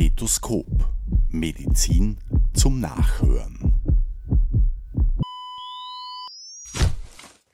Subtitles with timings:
[0.00, 0.88] Stethoskop.
[1.28, 2.16] Medizin
[2.54, 3.74] zum Nachhören.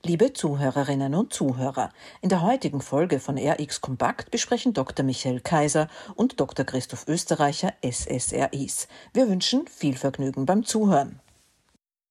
[0.05, 1.91] Liebe Zuhörerinnen und Zuhörer,
[2.23, 5.05] in der heutigen Folge von RX Kompakt besprechen Dr.
[5.05, 6.65] Michael Kaiser und Dr.
[6.65, 8.87] Christoph Österreicher SSRIs.
[9.13, 11.19] Wir wünschen viel Vergnügen beim Zuhören.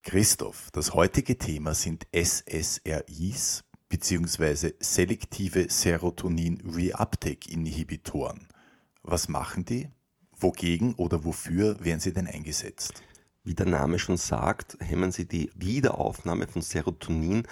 [0.02, 4.74] Christoph, das heutige Thema sind SSRIs bzw.
[4.80, 8.48] selektive Serotonin-Reuptake-Inhibitoren.
[9.02, 9.88] Was machen die?
[10.38, 13.02] Wogegen oder wofür werden sie denn eingesetzt?
[13.42, 17.44] Wie der Name schon sagt, hemmen sie die Wiederaufnahme von Serotonin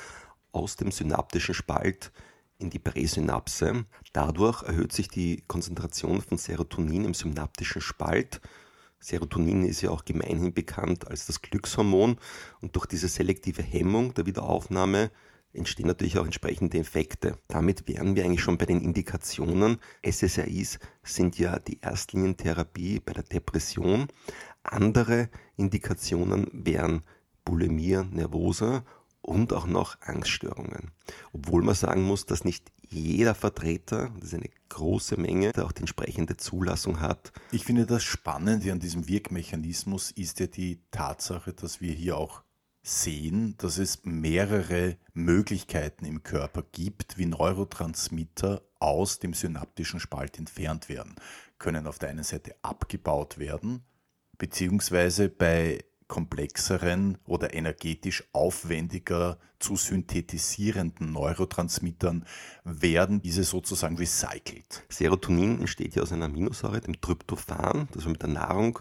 [0.52, 2.12] aus dem synaptischen Spalt
[2.58, 3.86] in die Präsynapse.
[4.12, 8.42] Dadurch erhöht sich die Konzentration von Serotonin im synaptischen Spalt.
[9.00, 12.18] Serotonin ist ja auch gemeinhin bekannt als das Glückshormon
[12.60, 15.10] und durch diese selektive Hemmung der Wiederaufnahme
[15.54, 17.38] entstehen natürlich auch entsprechende Effekte.
[17.48, 19.78] Damit wären wir eigentlich schon bei den Indikationen.
[20.04, 24.08] SSRIs sind ja die Erstlinientherapie bei der Depression.
[24.62, 27.02] Andere Indikationen wären
[27.44, 28.82] Bulimie nervose
[29.20, 30.90] und auch noch Angststörungen.
[31.32, 35.80] Obwohl man sagen muss, dass nicht jeder Vertreter, das ist eine große Menge, auch die
[35.80, 37.32] entsprechende Zulassung hat.
[37.50, 42.42] Ich finde das Spannende an diesem Wirkmechanismus ist ja die Tatsache, dass wir hier auch
[42.84, 50.88] sehen, dass es mehrere Möglichkeiten im Körper gibt, wie Neurotransmitter aus dem synaptischen Spalt entfernt
[50.88, 51.16] werden.
[51.58, 53.84] Können auf der einen Seite abgebaut werden,
[54.36, 62.26] beziehungsweise bei komplexeren oder energetisch aufwendiger zu synthetisierenden Neurotransmittern
[62.64, 64.84] werden diese sozusagen recycelt.
[64.90, 68.80] Serotonin entsteht ja aus einer Aminosäure, dem Tryptophan, das wir mit der Nahrung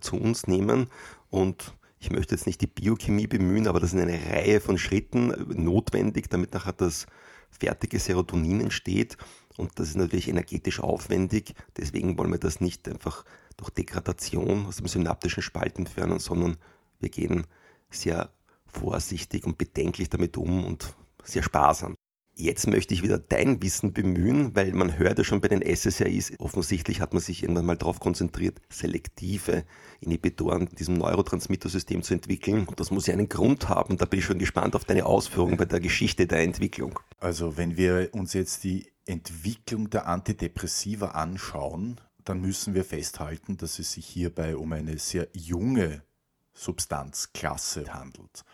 [0.00, 0.88] zu uns nehmen
[1.30, 5.32] und ich möchte jetzt nicht die Biochemie bemühen, aber das sind eine Reihe von Schritten
[5.48, 7.06] notwendig, damit nachher das
[7.50, 9.16] fertige Serotonin entsteht.
[9.56, 11.54] Und das ist natürlich energetisch aufwendig.
[11.76, 13.24] Deswegen wollen wir das nicht einfach
[13.56, 16.56] durch Degradation aus dem synaptischen Spalt entfernen, sondern
[17.00, 17.46] wir gehen
[17.90, 18.30] sehr
[18.66, 21.96] vorsichtig und bedenklich damit um und sehr sparsam.
[22.40, 26.38] Jetzt möchte ich wieder dein Wissen bemühen, weil man hört ja schon bei den SSRIs,
[26.38, 29.64] offensichtlich hat man sich irgendwann mal darauf konzentriert, selektive
[29.98, 32.68] Inhibitoren in diesem Neurotransmittersystem zu entwickeln.
[32.68, 33.96] Und das muss ja einen Grund haben.
[33.96, 37.00] Da bin ich schon gespannt auf deine Ausführungen bei der Geschichte der Entwicklung.
[37.18, 43.80] Also wenn wir uns jetzt die Entwicklung der Antidepressiva anschauen, dann müssen wir festhalten, dass
[43.80, 46.04] es sich hierbei um eine sehr junge
[46.54, 48.44] Substanzklasse handelt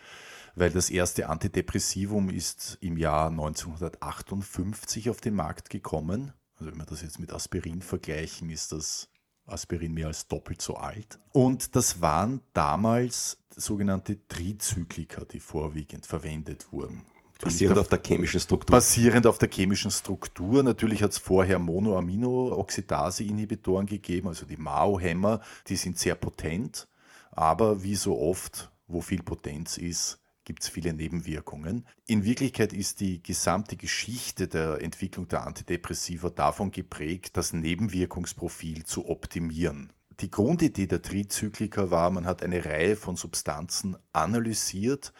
[0.55, 6.33] weil das erste Antidepressivum ist im Jahr 1958 auf den Markt gekommen.
[6.55, 9.09] Also wenn wir das jetzt mit Aspirin vergleichen, ist das
[9.45, 11.19] Aspirin mehr als doppelt so alt.
[11.33, 17.01] Und das waren damals sogenannte Trizyklika, die vorwiegend verwendet wurden.
[17.41, 18.77] Basierend auf der chemischen Struktur.
[18.77, 20.63] Basierend auf der chemischen Struktur.
[20.63, 26.87] Natürlich hat es vorher Monoamino-Oxidase-Inhibitoren gegeben, also die MAO-Hämmer, die sind sehr potent,
[27.31, 31.85] aber wie so oft, wo viel Potenz ist, gibt es viele Nebenwirkungen.
[32.07, 39.09] In Wirklichkeit ist die gesamte Geschichte der Entwicklung der Antidepressiva davon geprägt, das Nebenwirkungsprofil zu
[39.09, 39.91] optimieren.
[40.21, 45.11] Die Grundidee der Trizyklika war, man hat eine Reihe von Substanzen analysiert,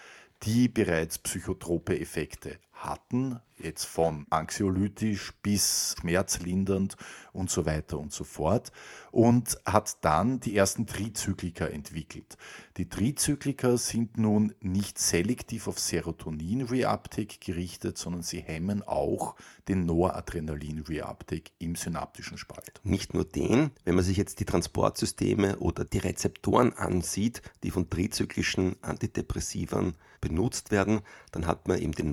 [0.43, 6.97] die bereits psychotrope Effekte hatten, jetzt von anxiolytisch bis schmerzlindernd
[7.31, 8.71] und so weiter und so fort,
[9.11, 12.37] und hat dann die ersten Trizyklika entwickelt.
[12.77, 19.35] Die Trizyklika sind nun nicht selektiv auf Serotonin-Reuptake gerichtet, sondern sie hemmen auch
[19.69, 22.81] den Noradrenalin-Reuptake im synaptischen Spalt.
[22.83, 27.89] Nicht nur den, wenn man sich jetzt die Transportsysteme oder die Rezeptoren ansieht, die von
[27.89, 32.09] trizyklischen Antidepressivern benutzt werden, dann hat man eben den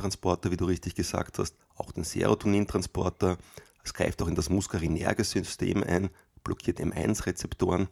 [0.00, 3.38] Noradrenalin-Transporter, wie du richtig gesagt hast, auch den Serotonintransporter.
[3.84, 6.10] Es greift auch in das muskarinerge System ein,
[6.42, 7.88] blockiert M1-Rezeptoren.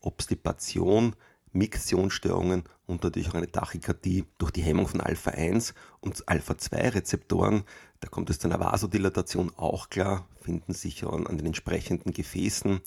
[0.00, 1.14] Obstipation
[1.58, 7.64] Miktionsstörungen und natürlich auch eine Tachykardie durch die Hemmung von Alpha-1 und Alpha-2-Rezeptoren.
[8.00, 12.80] Da kommt es zu einer Vasodilatation auch klar, finden sich an, an den entsprechenden Gefäßen.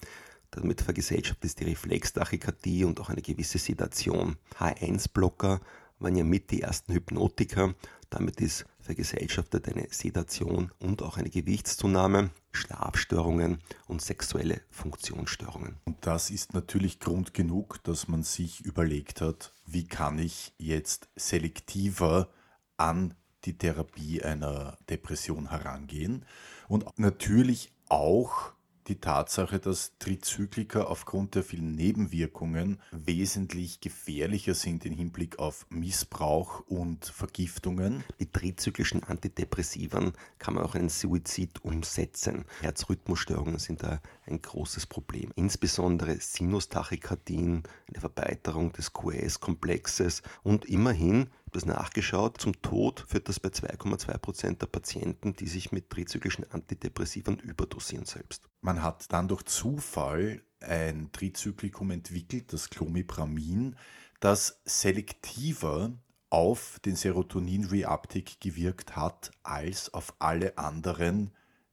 [0.50, 4.36] Damit vergesellschaftet ist die Reflextachykardie und auch eine gewisse Sedation.
[4.58, 5.60] H1-Blocker
[5.98, 7.74] waren ja mit die ersten Hypnotika.
[8.12, 15.78] Damit ist vergesellschaftet eine Sedation und auch eine Gewichtszunahme, Schlafstörungen und sexuelle Funktionsstörungen.
[15.86, 21.08] Und das ist natürlich Grund genug, dass man sich überlegt hat, wie kann ich jetzt
[21.16, 22.28] selektiver
[22.76, 23.14] an
[23.46, 26.26] die Therapie einer Depression herangehen
[26.68, 28.52] und natürlich auch
[28.88, 36.60] die Tatsache, dass Trizyklika aufgrund der vielen Nebenwirkungen wesentlich gefährlicher sind im Hinblick auf Missbrauch
[36.66, 38.04] und Vergiftungen.
[38.18, 42.44] Mit trizyklischen Antidepressivern kann man auch einen Suizid umsetzen.
[42.60, 45.30] Herzrhythmusstörungen sind da ein großes Problem.
[45.36, 52.40] Insbesondere Sinustachykardien, eine Verbreiterung des QS-Komplexes und immerhin das nachgeschaut.
[52.40, 58.04] Zum Tod führt das bei 2,2 Prozent der Patienten, die sich mit trizyklischen Antidepressivern überdosieren
[58.04, 58.48] selbst.
[58.60, 63.76] Man hat dann durch Zufall ein Trizyklikum entwickelt, das Clomipramin,
[64.20, 65.92] das selektiver
[66.30, 71.32] auf den Serotonin-Reuptake gewirkt hat als auf alle anderen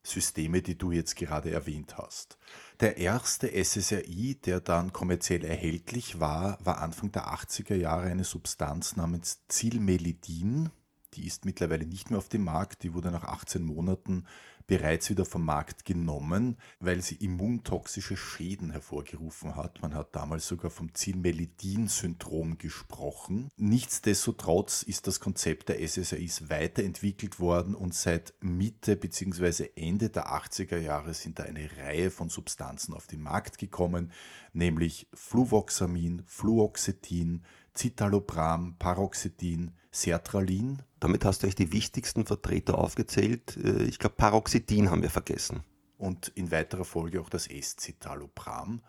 [0.10, 2.38] Systeme, die du jetzt gerade erwähnt hast.
[2.80, 8.96] Der erste SSRI, der dann kommerziell erhältlich war, war Anfang der 80er Jahre eine Substanz
[8.96, 10.70] namens Zilmelidin.
[11.14, 14.26] Die ist mittlerweile nicht mehr auf dem Markt, die wurde nach 18 Monaten
[14.70, 19.82] bereits wieder vom Markt genommen, weil sie immuntoxische Schäden hervorgerufen hat.
[19.82, 23.50] Man hat damals sogar vom Zilmelidin-Syndrom gesprochen.
[23.58, 29.70] Nichtsdestotrotz ist das Konzept der SSRIs weiterentwickelt worden und seit Mitte bzw.
[29.76, 34.12] Ende der 80er Jahre sind da eine Reihe von Substanzen auf den Markt gekommen,
[34.54, 37.44] nämlich Fluvoxamin, Fluoxetin,
[37.76, 40.84] Citalopram, Paroxetin, Sertralin.
[41.00, 43.58] Damit hast du euch die wichtigsten Vertreter aufgezählt.
[43.58, 45.64] Äh, ich glaube, Paroxetin haben wir vergessen.
[45.98, 48.82] Und in weiterer Folge auch das S-Citalopram,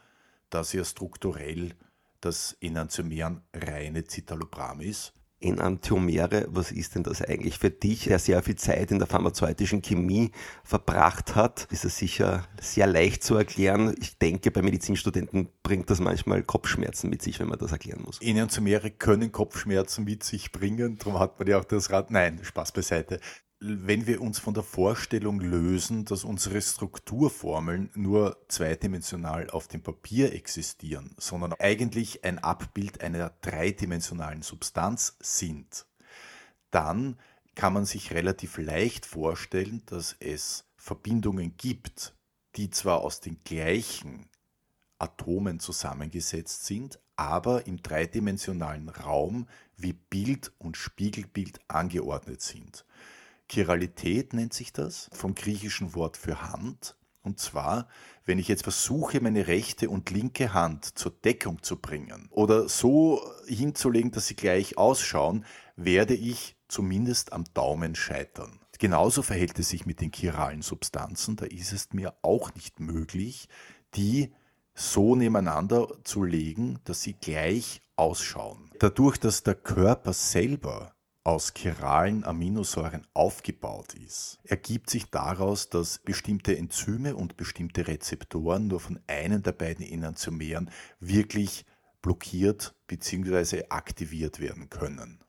[0.48, 1.74] das ja strukturell
[2.20, 5.12] das Enantiomeran reine Citalopram ist.
[5.40, 9.82] Enantiomere, was ist denn das eigentlich für dich, der sehr viel Zeit in der pharmazeutischen
[9.82, 10.32] Chemie
[10.64, 11.66] verbracht hat?
[11.70, 13.94] Ist es sicher sehr leicht zu erklären.
[14.00, 18.20] Ich denke, bei Medizinstudenten bringt das manchmal Kopfschmerzen mit sich, wenn man das erklären muss.
[18.20, 22.10] Enantiomere können Kopfschmerzen mit sich bringen, darum hat man ja auch das Rad.
[22.10, 23.20] Nein, Spaß beiseite
[23.60, 30.32] wenn wir uns von der Vorstellung lösen, dass unsere Strukturformeln nur zweidimensional auf dem Papier
[30.32, 35.84] existieren, sondern eigentlich ein Abbild einer dreidimensionalen Substanz sind,
[36.70, 37.19] dann
[37.55, 42.14] kann man sich relativ leicht vorstellen, dass es Verbindungen gibt,
[42.56, 44.31] die zwar aus den gleichen
[44.98, 52.86] Atomen zusammengesetzt sind, aber im dreidimensionalen Raum wie Bild und Spiegelbild angeordnet sind.
[53.50, 56.96] Chiralität nennt sich das, vom griechischen Wort für Hand.
[57.22, 57.88] Und zwar,
[58.24, 63.20] wenn ich jetzt versuche, meine rechte und linke Hand zur Deckung zu bringen oder so
[63.46, 65.44] hinzulegen, dass sie gleich ausschauen,
[65.76, 68.60] werde ich zumindest am Daumen scheitern.
[68.78, 71.36] Genauso verhält es sich mit den chiralen Substanzen.
[71.36, 73.48] Da ist es mir auch nicht möglich,
[73.94, 74.32] die
[74.74, 78.70] so nebeneinander zu legen, dass sie gleich ausschauen.
[78.78, 86.56] Dadurch, dass der Körper selber aus chiralen Aminosäuren aufgebaut ist, ergibt sich daraus, dass bestimmte
[86.56, 91.67] Enzyme und bestimmte Rezeptoren nur von einem der beiden Enantiomeren wirklich
[92.00, 93.65] blockiert bzw.
[93.69, 95.20] aktiviert werden können.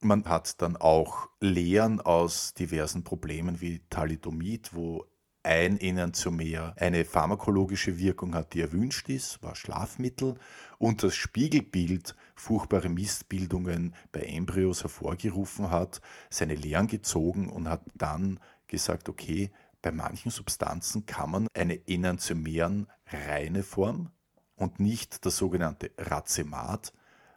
[0.00, 5.06] Man hat dann auch Lehren aus diversen Problemen wie Thalidomid, wo
[5.46, 10.34] ein Enantiomer eine pharmakologische Wirkung hat, die erwünscht ist, war Schlafmittel.
[10.78, 16.00] Und das Spiegelbild furchtbare Mistbildungen bei Embryos hervorgerufen hat,
[16.30, 22.88] seine Lehren gezogen und hat dann gesagt, okay, bei manchen Substanzen kann man eine enantiomeren
[23.06, 24.10] reine Form
[24.56, 26.92] und nicht das sogenannte Racemat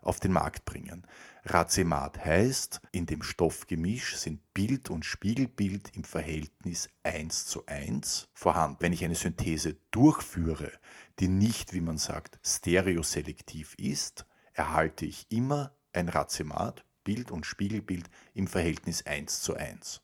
[0.10, 1.06] auf den Markt bringen.
[1.46, 8.78] Racemat heißt, in dem Stoffgemisch sind Bild und Spiegelbild im Verhältnis 1 zu 1 vorhanden.
[8.80, 10.72] Wenn ich eine Synthese durchführe,
[11.20, 18.10] die nicht, wie man sagt, stereoselektiv ist, erhalte ich immer ein Racemat, Bild und Spiegelbild
[18.34, 20.02] im Verhältnis 1 zu 1.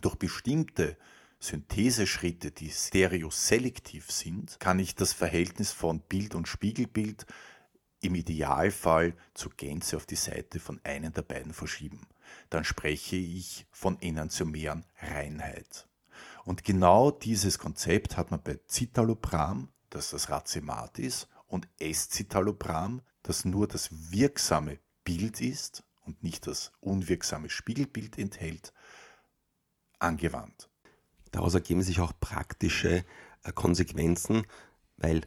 [0.00, 0.96] Durch bestimmte
[1.38, 7.26] Syntheseschritte, die stereoselektiv sind, kann ich das Verhältnis von Bild und Spiegelbild
[8.02, 12.06] im Idealfall zur Gänze auf die Seite von einem der beiden verschieben.
[12.50, 15.88] Dann spreche ich von enantiomeren Reinheit.
[16.44, 23.44] Und genau dieses Konzept hat man bei Citalopram, das das Racemat ist, und Escitalopram, das
[23.44, 28.72] nur das wirksame Bild ist und nicht das unwirksame Spiegelbild enthält,
[29.98, 30.68] angewandt.
[31.30, 33.04] Daraus ergeben sich auch praktische
[33.44, 34.46] äh, Konsequenzen,
[34.96, 35.22] weil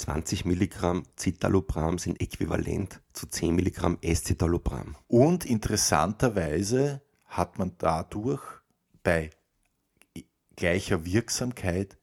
[0.00, 4.96] 20 Milligramm Citalopram sind äquivalent zu 10 Milligramm Escitalopram.
[5.08, 8.42] Und interessanterweise hat man dadurch
[9.02, 9.28] bei
[10.56, 11.98] gleicher Wirksamkeit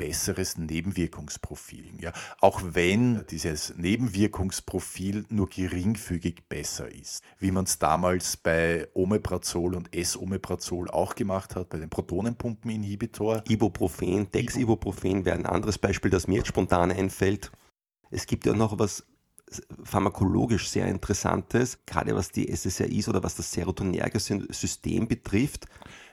[0.00, 1.92] besseres Nebenwirkungsprofil.
[2.00, 9.74] Ja, auch wenn dieses Nebenwirkungsprofil nur geringfügig besser ist, wie man es damals bei Omeprazol
[9.74, 13.44] und S-Omeprazol auch gemacht hat, bei den Protonenpumpeninhibitor.
[13.46, 17.52] Ibuprofen, Dexibuprofen wäre ein anderes Beispiel, das mir jetzt spontan einfällt.
[18.10, 19.04] Es gibt ja noch was
[19.84, 25.66] pharmakologisch sehr Interessantes, gerade was die SSRIs oder was das serotonerge System betrifft.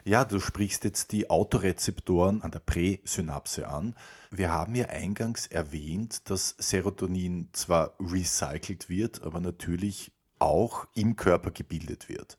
[0.08, 3.94] Ja, du sprichst jetzt die Autorezeptoren an der Präsynapse an.
[4.32, 11.52] Wir haben ja eingangs erwähnt, dass Serotonin zwar recycelt wird, aber natürlich auch im Körper
[11.52, 12.38] gebildet wird.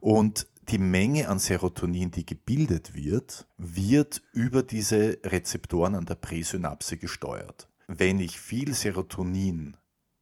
[0.00, 6.96] Und die Menge an Serotonin, die gebildet wird, wird über diese Rezeptoren an der Präsynapse
[6.96, 7.68] gesteuert.
[7.86, 9.76] Wenn ich viel Serotonin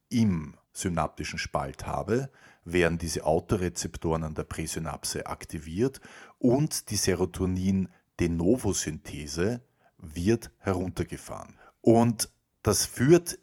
[0.09, 2.29] im synaptischen Spalt habe,
[2.65, 6.01] werden diese Autorezeptoren an der Präsynapse aktiviert
[6.39, 9.61] und die Serotonin-De Novo-Synthese
[9.97, 11.57] wird heruntergefahren.
[11.81, 12.29] Und
[12.61, 13.39] das führt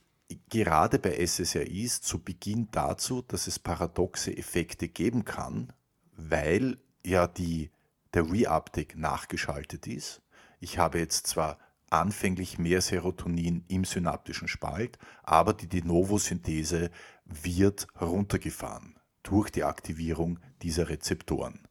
[0.48, 5.72] gerade bei SSRIs zu Beginn dazu, dass es paradoxe Effekte geben kann,
[6.12, 7.70] weil ja die,
[8.14, 10.22] der Reuptake nachgeschaltet ist.
[10.60, 11.58] Ich habe jetzt zwar
[11.90, 16.90] anfänglich mehr Serotonin im synaptischen Spalt, aber die De Novo-Synthese
[17.30, 21.66] wird heruntergefahren durch die Aktivierung dieser Rezeptoren.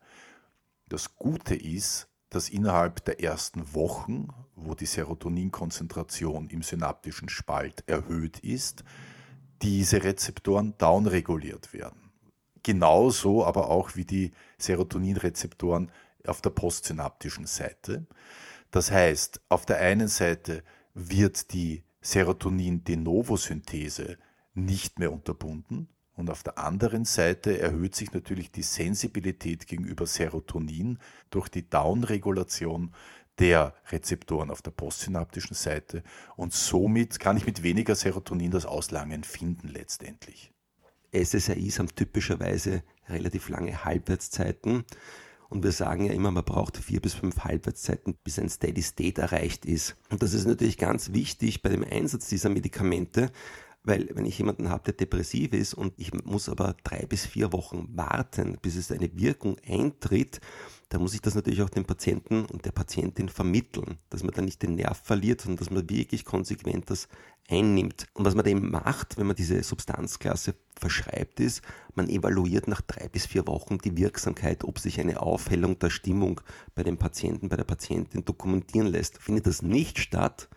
[0.87, 8.39] Das Gute ist, dass innerhalb der ersten Wochen, wo die Serotoninkonzentration im synaptischen Spalt erhöht
[8.39, 8.83] ist,
[9.61, 12.11] diese Rezeptoren downreguliert werden.
[12.63, 15.91] Genauso aber auch wie die Serotoninrezeptoren
[16.27, 18.05] auf der postsynaptischen Seite.
[18.71, 20.63] Das heißt, auf der einen Seite
[20.93, 24.17] wird die Serotonin-De Novo-Synthese
[24.65, 30.99] nicht mehr unterbunden und auf der anderen Seite erhöht sich natürlich die Sensibilität gegenüber Serotonin
[31.29, 32.93] durch die Downregulation
[33.39, 36.03] der Rezeptoren auf der postsynaptischen Seite
[36.35, 40.51] und somit kann ich mit weniger Serotonin das Auslangen finden letztendlich.
[41.13, 44.83] SSRIs haben typischerweise relativ lange Halbwertszeiten.
[45.49, 49.19] Und wir sagen ja immer, man braucht vier bis fünf Halbwertszeiten, bis ein Steady State
[49.19, 49.95] erreicht ist.
[50.11, 53.31] Und das ist natürlich ganz wichtig bei dem Einsatz dieser Medikamente,
[53.83, 57.53] weil wenn ich jemanden habe, der depressiv ist und ich muss aber drei bis vier
[57.53, 60.41] Wochen warten, bis es eine Wirkung eintritt,
[60.89, 64.41] dann muss ich das natürlich auch dem Patienten und der Patientin vermitteln, dass man da
[64.41, 67.07] nicht den Nerv verliert, sondern dass man wirklich konsequent das
[67.47, 68.07] einnimmt.
[68.13, 71.61] Und was man eben macht, wenn man diese Substanzklasse verschreibt, ist,
[71.95, 76.41] man evaluiert nach drei bis vier Wochen die Wirksamkeit, ob sich eine Aufhellung der Stimmung
[76.75, 79.21] bei dem Patienten, bei der Patientin dokumentieren lässt.
[79.21, 80.49] Findet das nicht statt,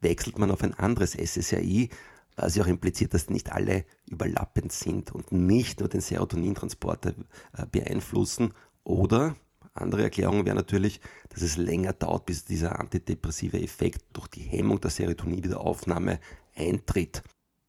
[0.00, 1.90] wechselt man auf ein anderes SSRI,
[2.36, 7.14] was ja auch impliziert, dass nicht alle überlappend sind und nicht nur den Serotonintransporter
[7.56, 8.54] äh, beeinflussen.
[8.84, 9.36] Oder
[9.74, 14.80] andere Erklärung wäre natürlich, dass es länger dauert, bis dieser antidepressive Effekt durch die Hemmung
[14.80, 16.20] der Serotoninwiederaufnahme
[16.54, 17.22] eintritt.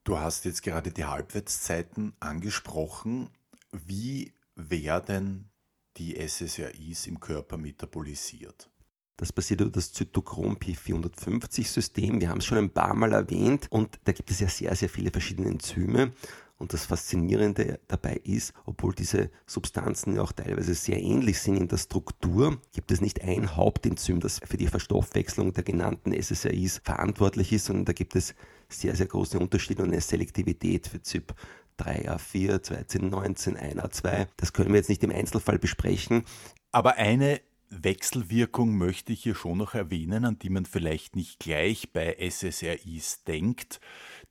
[0.03, 3.29] Du hast jetzt gerade die Halbwertszeiten angesprochen.
[3.71, 5.49] Wie werden
[5.97, 8.69] die SSRIs im Körper metabolisiert?
[9.17, 12.19] Das passiert über das Zytochrom P450-System.
[12.19, 14.89] Wir haben es schon ein paar Mal erwähnt und da gibt es ja sehr, sehr
[14.89, 16.13] viele verschiedene Enzyme.
[16.57, 21.67] Und das Faszinierende dabei ist, obwohl diese Substanzen ja auch teilweise sehr ähnlich sind in
[21.67, 27.51] der Struktur, gibt es nicht ein Hauptenzym, das für die Verstoffwechslung der genannten SSRIs verantwortlich
[27.51, 28.33] ist, sondern da gibt es
[28.69, 31.33] sehr, sehr große Unterschiede und eine Selektivität für ZYP
[31.79, 34.27] 3A4, 2C19, 1A2.
[34.37, 36.23] Das können wir jetzt nicht im Einzelfall besprechen.
[36.71, 37.41] Aber eine
[37.81, 43.23] Wechselwirkung möchte ich hier schon noch erwähnen, an die man vielleicht nicht gleich bei SSRIs
[43.23, 43.79] denkt,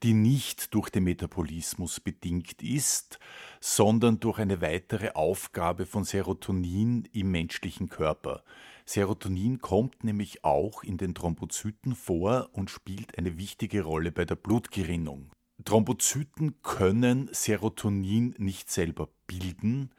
[0.02, 3.18] die nicht durch den Metabolismus bedingt ist,
[3.61, 8.44] sondern durch eine weitere Aufgabe von Serotonin im menschlichen Körper.
[8.84, 14.37] Serotonin kommt nämlich auch in den Thrombozyten vor und spielt eine wichtige Rolle bei der
[14.37, 15.30] Blutgerinnung.
[15.64, 19.90] Thrombozyten können Serotonin nicht selber bilden,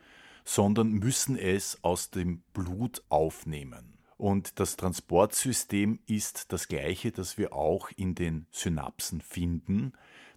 [0.44, 3.98] sondern müssen es aus dem Blut aufnehmen.
[4.18, 9.94] Und das Transportsystem ist das gleiche, das wir auch in den Synapsen finden.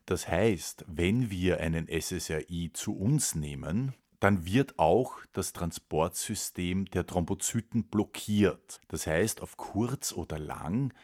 [0.07, 7.07] Das heißt, wenn wir einen SSRI zu uns nehmen, dann wird auch das Transportsystem der
[7.07, 8.81] Thrombozyten blockiert.
[8.89, 10.95] Das heißt, auf kurz oder lang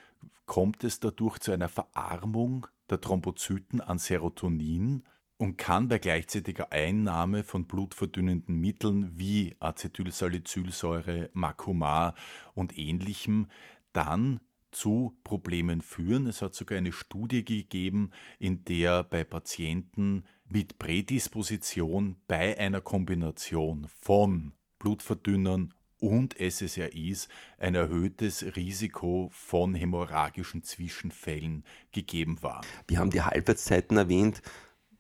[0.47, 5.05] kommt es dadurch zu einer Verarmung der Thrombozyten an Serotonin
[5.43, 12.15] und kann bei gleichzeitiger Einnahme von blutverdünnenden Mitteln wie Acetylsalicylsäure, Macumar
[12.55, 13.49] und ähnlichem
[13.93, 14.39] dann
[14.71, 16.29] zu Problemen führen.
[16.29, 23.89] Es hat sogar eine Studie gegeben, in der bei Patienten mit Prädisposition bei einer Kombination
[24.01, 27.27] von Blutverdünnern und SSRIs
[27.59, 32.61] ein erhöhtes Risiko von hämorrhagischen Zwischenfällen gegeben war.
[32.87, 34.41] Wir haben die Halbwertszeiten erwähnt.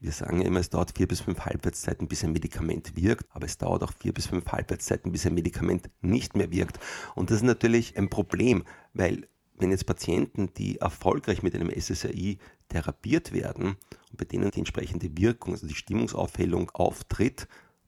[0.02, 3.56] Wir sagen immer, es dauert vier bis fünf Halbwertszeiten, bis ein Medikament wirkt, aber es
[3.56, 6.80] dauert auch vier bis fünf Halbwertszeiten, bis ein Medikament nicht mehr wirkt.
[7.14, 9.28] Und das ist natürlich ein Problem, weil
[9.58, 13.76] wenn jetzt Patienten, die erfolgreich mit einem SSRI therapiert werden
[14.10, 17.46] und bei denen die entsprechende Wirkung, also die Stimmungsaufhellung auftritt,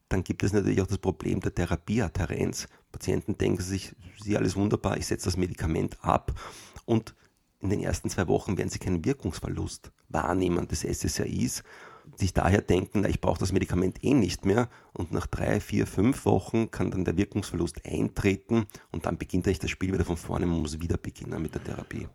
[0.08, 2.68] dann gibt es natürlich auch das Problem der Therapieadherenz.
[2.92, 6.32] Patienten denken sich, sie alles wunderbar, ich setze das Medikament ab
[6.84, 7.16] und
[7.58, 11.64] in den ersten zwei Wochen werden sie keinen Wirkungsverlust wahrnehmen des SSRIs,
[12.16, 16.24] sich daher denken, ich brauche das Medikament eh nicht mehr und nach drei, vier, fünf
[16.24, 20.46] Wochen kann dann der Wirkungsverlust eintreten und dann beginnt eigentlich das Spiel wieder von vorne,
[20.46, 22.08] man muss wieder beginnen mit der Therapie.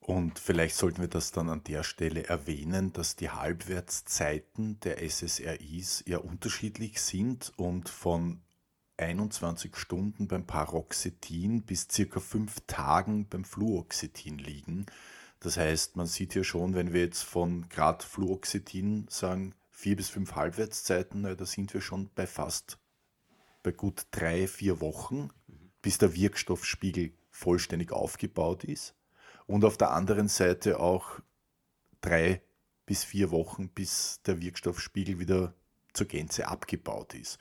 [0.00, 6.02] Und vielleicht sollten wir das dann an der Stelle erwähnen, dass die Halbwertszeiten der SSRIs
[6.06, 8.42] ja unterschiedlich sind und von
[8.96, 14.86] 21 Stunden beim Paroxetin bis circa fünf Tagen beim Fluoxetin liegen.
[15.42, 20.08] Das heißt, man sieht hier schon, wenn wir jetzt von Grad Fluoxetin sagen, vier bis
[20.08, 22.78] fünf Halbwertszeiten, da sind wir schon bei fast
[23.64, 25.30] bei gut drei, vier Wochen,
[25.82, 28.94] bis der Wirkstoffspiegel vollständig aufgebaut ist
[29.46, 31.18] und auf der anderen Seite auch
[32.00, 32.40] drei
[32.86, 35.54] bis vier Wochen, bis der Wirkstoffspiegel wieder
[35.92, 37.38] zur Gänze abgebaut ist.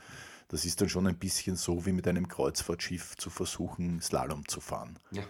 [0.48, 4.60] Das ist dann schon ein bisschen so, wie mit einem Kreuzfahrtschiff zu versuchen, Slalom zu
[4.60, 4.98] fahren.
[5.12, 5.24] Ja.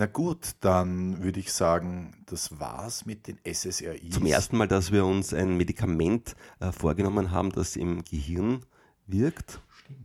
[0.00, 4.14] Na gut, dann würde ich sagen, das war's mit den SSRIs.
[4.14, 8.64] Zum ersten Mal, dass wir uns ein Medikament äh, vorgenommen haben, das im Gehirn
[9.06, 9.60] wirkt.
[9.68, 9.98] Stimmt.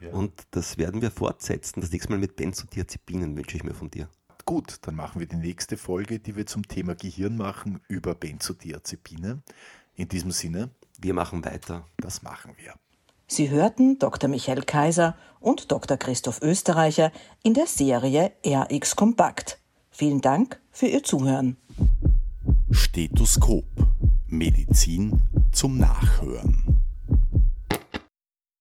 [0.00, 0.12] Ja.
[0.12, 1.80] Und das werden wir fortsetzen.
[1.80, 4.08] Das nächste Mal mit Benzodiazepinen wünsche ich mir von dir.
[4.44, 9.42] Gut, dann machen wir die nächste Folge, die wir zum Thema Gehirn machen, über Benzodiazepine.
[9.96, 10.70] In diesem Sinne.
[11.00, 11.88] Wir machen weiter.
[11.96, 12.74] Das machen wir.
[13.26, 14.28] Sie hörten Dr.
[14.28, 15.96] Michael Kaiser und Dr.
[15.96, 17.10] Christoph Österreicher
[17.42, 19.58] in der Serie RX Kompakt.
[19.90, 21.56] Vielen Dank für Ihr Zuhören.
[22.70, 23.64] Stethoskop.
[24.28, 26.83] Medizin zum Nachhören.